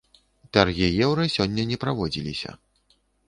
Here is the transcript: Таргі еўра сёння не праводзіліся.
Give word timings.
Таргі 0.55 0.87
еўра 1.09 1.27
сёння 1.35 1.67
не 1.73 1.77
праводзіліся. 1.85 2.57